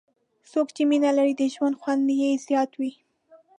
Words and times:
څوک 0.51 0.67
چې 0.75 0.81
مینه 0.89 1.11
لري، 1.17 1.33
د 1.37 1.41
ژوند 1.53 1.75
خوند 1.81 2.05
یې 2.19 2.29
زیات 2.45 2.71
وي. 2.79 2.91